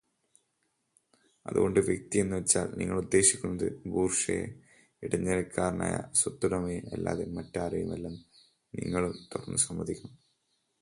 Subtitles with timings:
[1.45, 4.45] അതുകൊണ്ട് 'വ്യക്തി' എന്നുവെച്ചാൽ നിങ്ങൾ ഉദ്ദേശിക്കുന്നത് ബൂർഷ്വായെ,
[5.03, 8.23] ഇടത്തരക്കാരനായ സ്വത്തുടമയെ, അല്ലാതെ മറ്റാരെയുമല്ലെന്നു
[8.73, 10.17] നിങ്ങളും തുറന്നു സമ്മതിക്കണം.